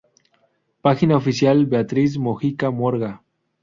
[0.81, 3.21] Página oficial Beatriz Mojica Morga